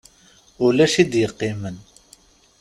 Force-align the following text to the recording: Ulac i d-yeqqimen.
Ulac 0.65 0.95
i 1.01 1.03
d-yeqqimen. 1.11 1.77